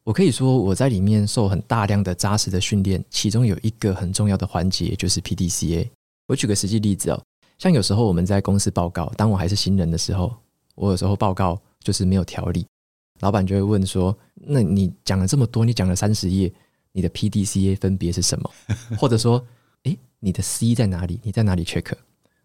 [0.04, 5.86] 我可以说我在里面受很大量的扎实的训练，其中有一个很重要的环节就是 PDCA。
[6.26, 7.22] 我举个实际例子哦，
[7.58, 10.34] 像有时候我们在公司报告，当我还是新人的时候，
[10.78, 12.66] 我有时候报告就是没有条理，
[13.20, 16.52] 老板就会问说：“那你讲了这么多，你讲了三十页。”
[16.92, 18.50] 你的 PDCA 分别是什么？
[18.98, 19.44] 或者说，
[19.84, 21.20] 诶，你的 C 在哪里？
[21.22, 21.92] 你在哪里 check？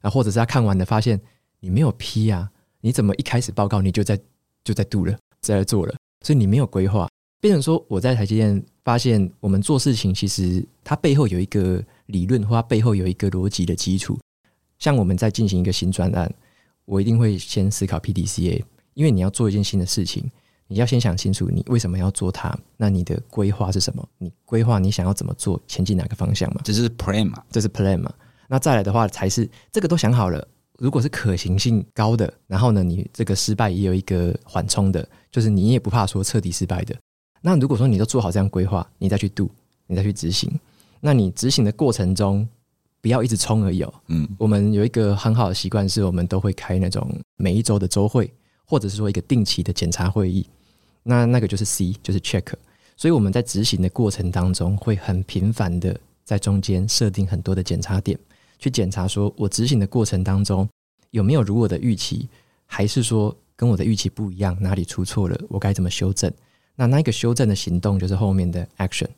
[0.01, 1.19] 啊，或者是他看完了发现
[1.59, 2.51] 你没有 P 啊？
[2.81, 4.19] 你怎么一开始报告你就在
[4.63, 5.95] 就在 do 了，在做了？
[6.21, 7.07] 所以你没有规划。
[7.39, 14.19] 变成说我在台积电发现，我们做事情其实它背后有一个理论，或它背后有一个逻辑的基础。
[14.77, 16.31] 像我们在进行一个新专案，
[16.85, 20.29] 我一定会先思考 PDCA，因为你要做一件新的事情。
[20.67, 22.57] 你要先想清楚，你为什么要做它？
[22.77, 24.07] 那你的规划是什么？
[24.17, 26.61] 你规划你想要怎么做，前进哪个方向嘛？
[26.63, 27.43] 这是 plan 嘛？
[27.51, 28.11] 这是 plan 嘛？
[28.47, 30.47] 那再来的话，才是这个都想好了。
[30.79, 36.95] 如果是可行性高的，然后呢，你这个失败也有一个缓冲的，就是你也不怕说彻底失败的。
[37.41, 39.51] 那如果说你都做好这样规划，你再去 do，
[39.85, 40.51] 你再去执行，
[41.01, 42.47] 那你执行的过程中
[43.03, 43.93] 不要一直冲而已哦。
[44.07, 48.33] 嗯，我们有一个很好的习惯，是我们都会开那种每一周的周会。
[48.65, 50.47] 或者是说一个定期的检查会议，
[51.03, 52.45] 那那个就是 C，就是 check。
[52.95, 58.17] 所以我们在执行的过程当中，会很频繁的在中间设定很多的检查点，
[58.57, 60.67] 去检查说我执行的过程当中
[61.11, 62.27] 有没有如我的预期，
[62.65, 66.31] 还是说跟我的预期不一样，哪里出错了，我该怎么修正？
[66.75, 69.09] 那那个修正的行动就是后面的 action，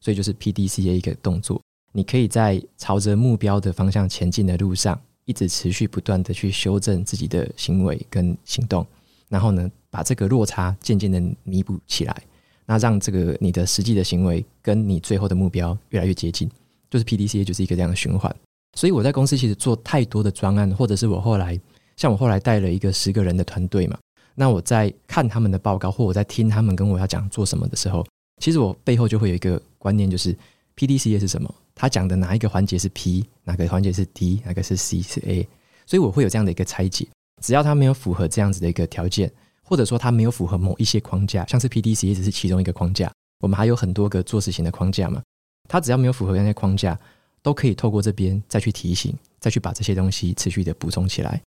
[0.00, 1.60] 所以就是 PDCA 一个动作。
[1.96, 5.00] 你可以在朝着目标的方向前进的路上。
[5.28, 8.86] 一直持续不断的去修正自己的行为跟行动，
[9.28, 12.22] 然后呢，把这个落差渐渐的弥补起来，
[12.64, 16.48] 那让这个你的实际的行为跟你最后的目标越来越接近，
[16.88, 18.32] 就是 PDCA 就是一个这样的循环。
[18.76, 21.60] 所以我在公司其实做太多的专案，或者是我后来
[21.96, 23.98] 像我后来带了一个十个人的团队嘛，
[24.36, 28.06] 那我在看他们的报告，或我在听他们跟我要讲做什么的时候，
[28.40, 30.32] 其实我背后就会有一个观念，就是
[30.76, 31.52] PDCA 是什么。
[31.76, 35.46] 他讲的哪一个环节是 P，哪个环节是 D，哪个是 C 是 A，
[35.86, 37.06] 所以我会有这样的一个拆解。
[37.42, 39.30] 只要他没有符合这样子的一个条件，
[39.62, 45.22] 或者说他没有符合某一些框架，像是 PDC 只是其中一个框架，我们还有很多个做事情的框架嘛。
[45.68, 46.98] 他只要没有符合那些框架，
[47.42, 51.42] 都可以透过这边再去提醒，再去把这些东西持续的补充起来。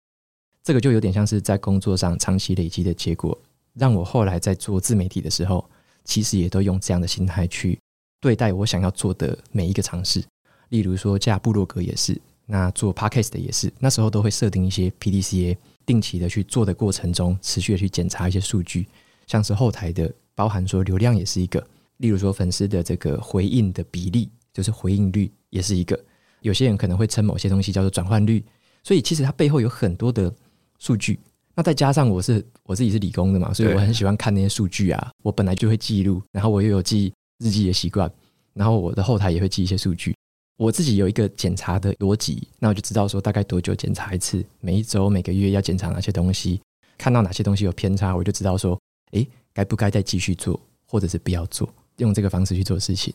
[0.61, 3.35] 这个就有点像是在工作上长期累积的结果，
[3.73, 5.67] 让我后来在做自媒体的时候，
[6.03, 7.78] 其实也都用这样的心态去。
[8.21, 10.23] 对待我想要做的每一个尝试，
[10.69, 15.55] 例如说架部落格也是，那做 podcast 的也是，那时候都会设定一些 PDCA，
[15.85, 18.87] 定期的去做的过程中，持续的去检查一些数据，
[19.27, 21.65] 像是后台的，包含说流量也是一个，
[21.97, 25.97] 例如说粉丝的这个回应的比例，就是回应率也是一个，
[26.41, 28.43] 有些人可能会称某些东西叫做转换率，
[28.83, 30.33] 所以其实它背后有很多的
[30.77, 31.17] 数据，
[31.55, 37.13] 那再加上我是我自己是理工的嘛，所以我很喜欢看那些数据啊，我本来就会记录，然后我又有记。
[37.39, 38.11] 日记的习惯，
[38.53, 40.15] 然后我的后台也会记一些数据。
[40.57, 46.59] 我自己有一个检查的逻辑，那我就知道说大概多久检查一次，每一周、每个月要检查哪些东西，
[46.97, 48.77] 看到哪些东西有偏差，我就知道说，
[49.11, 53.13] 诶，该不该再继续做，或者是不要做，用这个方式去做事情。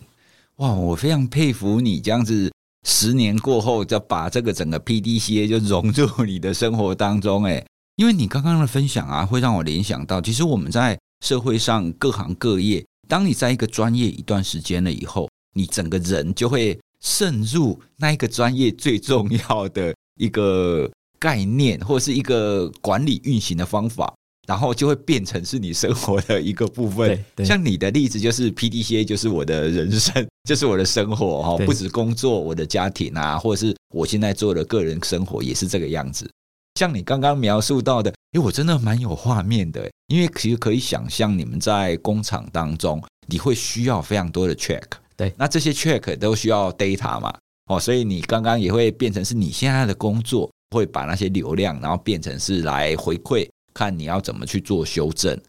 [0.56, 2.50] 哇，我非常佩服你这样子，
[2.88, 7.44] 十年过后就把这个整个 PDCA 就融入你的生活当中。
[7.44, 7.62] 诶，
[7.96, 12.82] 因为你刚刚的分享啊，会让我联想到，其实我们在社会上各行各业。
[13.14, 24.12] 当你在一个专业一段时间了以后，你整个人就会渗入那一个专业最重要的一个概念，或是一个管理运行的方法，
[24.48, 27.24] 然后就会变成是你生活的一个部分。
[27.44, 36.28] 像你的例子就是 PDCA，就是我的人生，就是我的生活哈，不止工作，我的家庭啊，或者是我现在做的个人生活也是这个样子。
[36.74, 44.82] 像你刚刚描述到的，因为我真的蛮有画面的，因为其实可以想象你们在工厂当中，你会需要非常多的 check，
[45.16, 47.32] 对，那这些 check 都需要 data 嘛，
[47.66, 55.40] 哦，所以你刚刚也会变成是你现在的工作，会把那些流量，然后变成是来回馈，看你要怎么去做修正。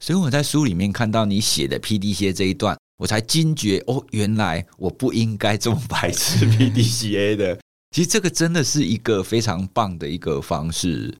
[0.00, 7.56] 所以我在书里面看到你写的 PDCA 这一段，我才惊觉哦，原来我不应该这么排斥 PDCA 的。
[7.92, 11.14] 其实这个真的是一个非常棒的一个方式。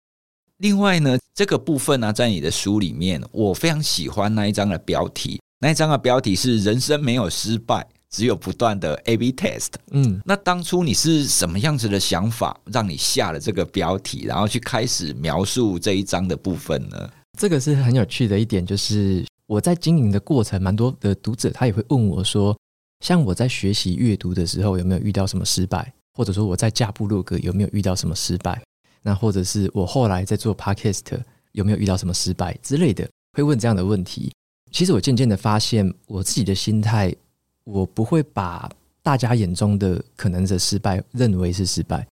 [0.57, 5.39] 另外呢，这个部分呢、啊，在你的书里面，我非常喜欢那一章的标题。
[5.61, 9.69] 那一章的标题是“人生没有失败，只有不断的 A/B test”。
[9.91, 17.11] 嗯，那当初你是什么样子的想法，让你下了这个标题，然后去开始描述这一章的部分呢？
[17.39, 22.57] 这个是很有趣的一点，就是我在经营的过程，蛮多的读者他也会问我说，
[23.05, 25.93] 像我在学习阅读的时候，有没有遇到什么失败？
[26.15, 28.63] 或者说我在架部落格有没有遇到什么失败？
[29.03, 31.21] 那或者是我后来在做 Podcast
[31.53, 33.09] 有没有遇到什么失败之类的？
[33.33, 34.33] 会问这样的问题。
[34.71, 37.15] 其实我渐渐的发现，我自己的心态，
[37.65, 38.71] 我不会把
[39.03, 42.07] 大家眼中的可能的失败认为是失败。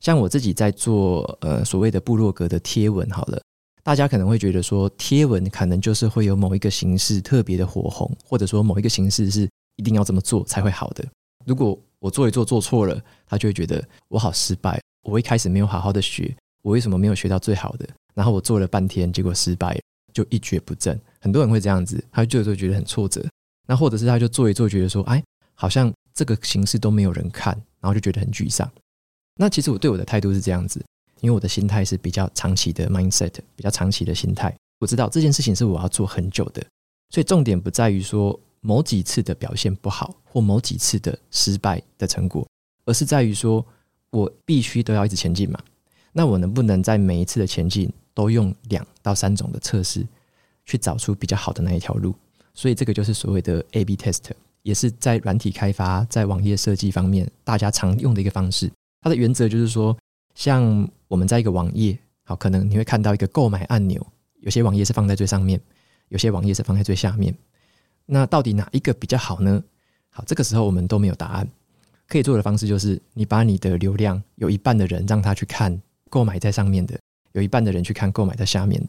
[0.00, 3.40] 像我自己在做呃所谓的部落格的贴文，好了，
[3.82, 11.04] 大家可能会觉得说贴文可能就是会有某一个形式特别的火红，或者说某一个形式是一定要这么做才会好的。
[11.46, 14.80] 如果我做一做做错了，他就会觉得我好失败。
[15.02, 17.88] 我一开始没有好好的学，我为什么没有学到最好的？
[18.14, 19.78] 然后我做了半天，结果失败，
[20.12, 20.98] 就一蹶不振。
[21.20, 23.24] 很多人会这样子，他就就觉得很挫折。
[23.66, 25.22] 那或者是他就做一做，觉得说，哎，
[25.54, 28.70] 好像这个形式都没有人看，然后就觉得很沮丧。
[29.36, 30.84] 那其实我对我的态度是这样子，
[31.20, 34.54] 因为我的心态是比较长期的 mindset，比较长期的心态。
[34.78, 36.62] 我知道这件事情是我要做很久的，
[37.10, 38.38] 所以重点不在于说。
[38.60, 42.46] 某几次的表现不好，或某几次的失败的成果，
[42.84, 43.64] 而是在于说，
[44.10, 45.58] 我必须都要一直前进嘛。
[46.12, 50.06] 那我能不能在每一次的前进都用两到三种的测试，
[50.66, 52.14] 去找出比较好的那一条路？
[52.52, 54.24] 所以这个就是所谓的 A/B test，
[54.62, 58.70] 也是在软体开发、在网页设计方面大家常用的一个方式。
[59.00, 59.96] 它的原则就是说，
[60.34, 64.04] 像我们在一个网页，好，可能你会看到一个购买按钮，
[64.40, 65.58] 有些网页是放在最上面，
[66.08, 67.34] 有些网页是放在最下面。
[68.12, 69.62] 那到底哪一个比较好呢？
[70.08, 71.48] 好，这个时候我们都没有答案。
[72.08, 76.98] 可以做的方式就是，你把你的流量有一半的人让他去看购买在上面的，
[77.32, 78.88] 有一半的人去看购买在下面的。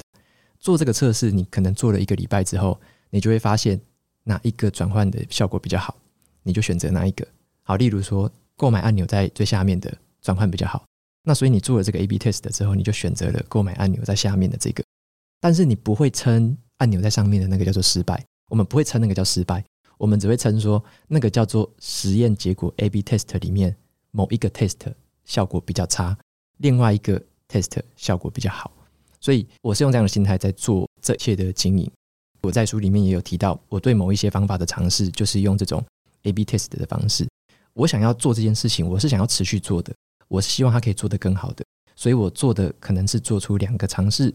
[0.59, 2.79] 做这个测试，你可能做了一个礼拜之后，
[3.11, 3.79] 你就会发现
[4.23, 5.95] 哪一个转换的效果比较好，
[6.41, 7.27] 你就选择哪一个。
[7.61, 10.83] 好，例如说购买按钮在最下面的转换比较好，
[11.23, 14.83] 那所以你做了这个 A/B test 之后，你就选择了购买按钮在下面的这个。
[15.39, 18.25] 但是你不会称按钮在上面的那个叫做失败。
[18.51, 19.63] 我们不会称那个叫失败，
[19.97, 23.73] 我们只会称说那个叫做实验结果 A/B test 里面
[24.11, 26.17] 某一个 test 效果比较差，
[26.57, 28.69] 另外一个 test 效果比较好。
[29.21, 31.89] 所以我是用这样的心态在做这切的经营。
[32.41, 35.81] 我在书里面也有提到，我对某一些方法的尝试，就是用这种
[36.23, 37.25] A/B test 的方式。
[37.71, 39.95] 我想要做这件事情，我是想要持续做的，
[40.27, 41.63] 我是希望它可以做得更好的。
[41.95, 44.33] 所以我做的可能是做出两个尝试，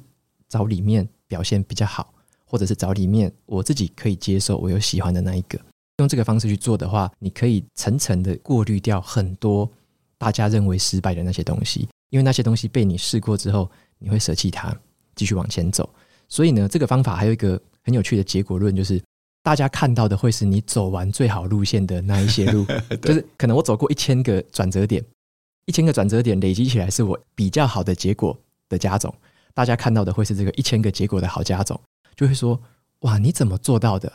[0.48, 2.14] 找里面表现比较好。
[2.48, 5.58] 或者是找里面我自己可以接受、我有喜欢的那一个，
[5.98, 9.70] 用这个方式去做的话，你可以层层的过滤掉很多
[10.16, 14.74] 大家认为失败的那些东西，因为那些东西被你试过之后，你会舍弃它，
[15.14, 15.88] 继续往前走。
[16.28, 19.02] 所以呢，这个方法还有一个很有趣的结果论，就是
[19.42, 22.64] 大家看到的会是你走完最好路线的那一些路，
[23.02, 25.04] 就是可能我走过一千个转折点，
[25.66, 28.36] 一千个转折点累积起来是我比较好的结果
[28.68, 29.14] 的加总，
[29.54, 31.80] 大家看到的会是这个一千个结果的好加总。
[32.16, 32.60] 就会说
[33.00, 34.10] 哇，你怎么做到的？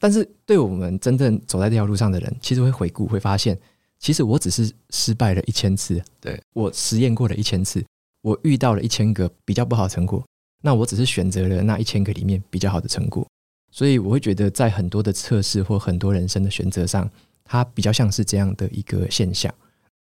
[0.00, 3.58] 但是对我们真正走在这条路上的人，其实会回顾，会发现，
[3.98, 6.02] 其实我只是失败了一千次。
[6.20, 7.84] 对，我实验过了一千次，
[8.22, 10.24] 我遇到了一千个比较不好的成果，
[10.62, 13.26] 那我只是选择了那一千个里面比较好的成果。
[13.70, 17.10] 所以我会觉得，在很多的测试或很多人生的选择上，
[17.44, 19.52] 它比较像是这样的一个现象，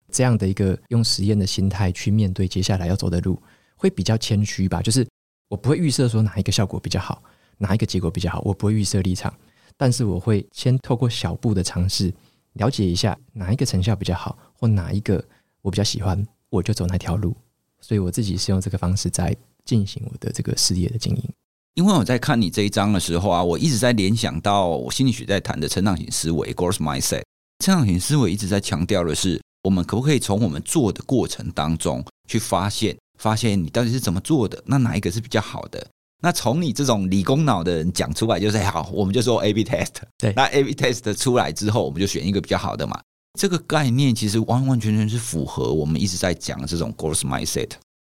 [0.09, 3.41] 这样的一个用实验的心态去面对接下来要走的路，
[3.75, 5.05] 会比较谦虚吧，就是。
[5.51, 7.21] 我不会预设说哪一个效果比较好，
[7.57, 9.33] 哪一个结果比较好，我不会预设立场，
[9.75, 12.13] 但是我会先透过小步的尝试，
[12.53, 15.21] 了解一下哪一个成效比较好，或哪一个
[15.61, 17.35] 我比较喜欢，我就走那条路。
[17.81, 19.35] 所以我自己是用这个方式在
[19.65, 21.29] 进行我的这个事业的经营。
[21.73, 27.23] 因为我在看你这一章的时候啊，我一直在联想到我心理学在谈的成长型思维 （growth mindset）。
[27.59, 32.95] 成长型思维一直在强调的是，我们可不可以从我们做的过程当中去发现。
[33.21, 34.61] 发现你到底是怎么做的？
[34.65, 35.85] 那哪一个是比较好的？
[36.23, 39.93] 那从你这种理工脑的人讲出来就是好，我们就说 A/B test。
[40.17, 42.99] 对，那 A/B test 出来之后，我们就选一个比较好的嘛。
[43.39, 47.69] 这个概念其实完完全全是符合我们一直在讲的这种 growth mindset。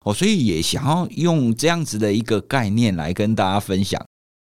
[0.05, 4.01] 哦，所以也想要用这样子的一个概念来跟大家分享。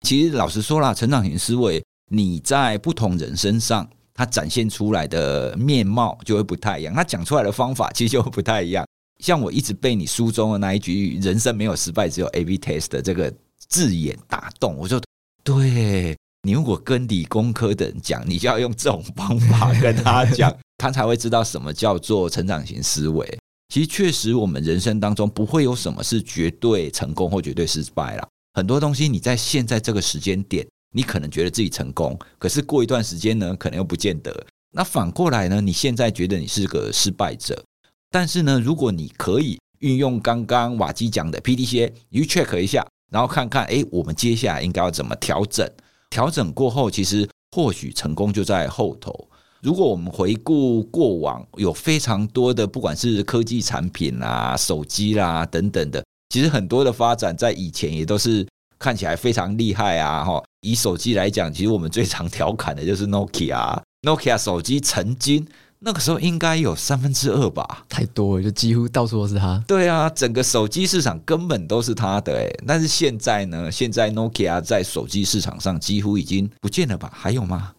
[0.07, 8.87] 其实老实说啦，成长型思维你在不同人身上，它展现出来的面貌就会不太一样，它讲出来的方法其实就会不太一样。
[9.21, 13.33] 像我一直被你书中的那一句“人生没有失败，只有 A/B test” 的这个
[13.69, 15.01] 字眼打动，我就
[15.45, 23.39] 对你如果跟理工科的人讲，你就要用这种方法跟他讲， 他才会知道什么叫做成长型思维。
[23.73, 28.27] 其实确实，我们人生当中不会有什么是绝对成功或绝对失败啦。
[28.55, 34.45] 很多东西你在现在这个时间点，你可能觉得自己成功，可是过一段时间呢，可能又不见得。
[34.73, 37.63] 那反过来呢，你现在觉得你是个失败者，
[38.11, 45.69] 但是呢，如果你可以运用刚刚瓦基讲的 PDCA，你去 check 一下，然后看看，哎，我们接下来应该要怎么调整？
[46.11, 49.29] 调整过后，其实或许成功就在后头。
[49.63, 58.47] 如果我们回顾过往，有非常多的不管是科技产品啦、手机啦等等的，其实很多的发展在以前也都是
[58.79, 60.25] 看起来非常厉害啊！
[60.25, 63.79] 哈，以手机来讲，其实我们最常调侃的就是 Nokia。
[64.03, 65.47] Nokia 手机曾经
[65.83, 69.63] 那个时候应该有三分之二吧，太多了，就几乎到处都是它。
[69.67, 72.55] 对啊，整个手机市场根本都是它的诶。
[72.67, 73.73] 但是现在呢？
[73.73, 77.11] 现在 Nokia 在手机市场上几乎已经不见了吧？
[77.15, 77.73] 还有吗？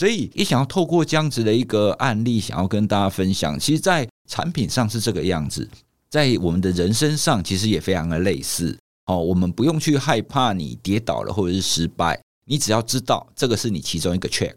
[0.00, 3.56] 所以也想要透过这样子的一个案例，想要跟大家分享。
[3.56, 5.70] 其实，在产品上是这个样子，
[6.10, 8.76] 在我们的人生上其实也非常的类似。
[9.06, 14.54] 哦，我们不用去害怕你跌倒了或者是失败，你只要知道这个是你其中一个 check。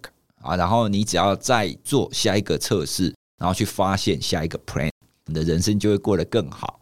[0.48, 4.89] 啊，然后你只要再做下一个测试，然后去发现下一个 plan，
[5.26, 6.80] 你的人生就会过得更好。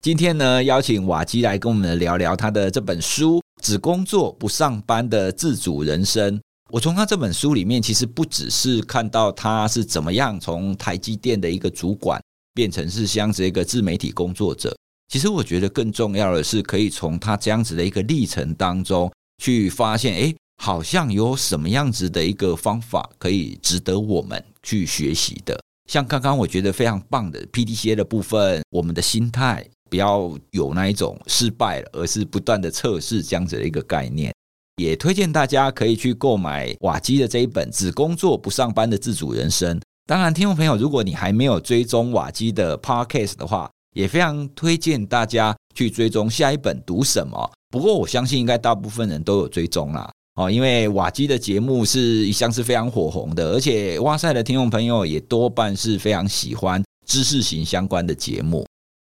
[0.00, 6.38] 今天呢，邀请瓦基来跟我们聊聊他的这本书《只工作不上班的自主人生》。
[6.70, 12.18] 我从他这本书里面，其实不只是看到他是怎么样从台积电的一个主管
[12.54, 14.74] 变成是像这个自媒体工作者，
[15.08, 20.34] 其实我觉得更重要的是，可以从他这样子的一个历程当中去发现，哎。
[20.62, 25.58] 好像有什么样子的一个方法可以值得我们去学习的，
[25.90, 34.30] 像刚刚我觉得非常棒的 PDCA 的部分，我们的心态不要有那一种失败了，而是不断的测试这样子的一个概念。
[34.76, 39.78] 也推荐大家可以去购买瓦基的这一本《只工作不上班的自主人生》。
[40.06, 47.50] 当然，听众朋友，如果你还没有追踪瓦基的 Podcast 的话，也非常推荐大家去追踪下一本读什么。
[47.70, 50.10] 不过，我相信应该大部分人都有追踪啦。
[50.40, 58.64] 哦，因为瓦基的节目是一向是非常火红的，而且哇塞的听众朋友也多半是非常喜欢知识型相关的节目。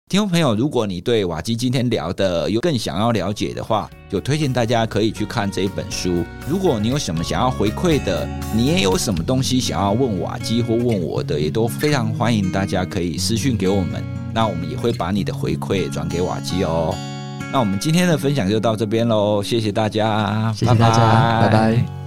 [0.09, 6.23] 听众朋友，如果你对瓦基今天聊的有更想要了解的话，就推荐大家可以去看这一本书。
[6.47, 8.25] 如果你有什么想要回馈的，
[8.55, 14.01] 你也有什么东西想要问瓦基或问我的，也都非常欢迎大家可以私讯给我们，
[14.33, 16.95] 那我们也会把你的回馈转给瓦基哦。
[17.51, 21.49] 那我们今天的分享就到这边喽，谢谢大家，谢谢大家，拜拜。
[21.49, 22.06] 拜拜。